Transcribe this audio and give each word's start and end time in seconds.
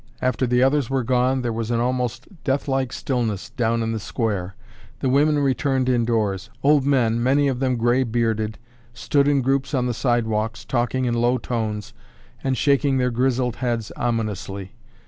After 0.19 0.47
the 0.47 0.63
others 0.63 0.89
were 0.89 1.03
gone, 1.03 1.43
there 1.43 1.53
was 1.53 1.69
an 1.69 1.79
almost 1.79 2.27
deathlike 2.43 2.91
stillness 2.91 3.51
down 3.51 3.83
in 3.83 3.91
the 3.91 3.99
square. 3.99 4.55
The 4.99 5.09
women 5.09 5.37
returned 5.37 5.87
indoors. 5.89 6.49
Old 6.63 6.87
men, 6.87 7.21
many 7.21 7.47
of 7.47 7.59
them 7.59 7.75
gray 7.77 8.01
bearded, 8.01 8.57
stood 8.95 9.27
in 9.27 9.43
groups 9.43 9.75
on 9.75 9.85
the 9.85 9.93
sidewalks 9.93 10.65
talking 10.65 11.05
in 11.05 11.13
low 11.13 11.37
tones 11.37 11.93
and 12.43 12.57
shaking 12.57 12.97
their 12.97 13.11
grizzled 13.11 13.57
heads 13.57 13.91
ominously. 13.95 14.73